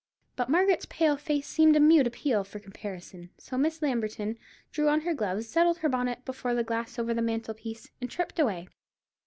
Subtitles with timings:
[0.35, 4.35] But Margaret's pale face seemed a mute appeal for compassion; so Miss Lamberton
[4.71, 8.09] drew on her gloves, settled her bonnet before the glass over the mantel piece, and
[8.09, 8.67] tripped away.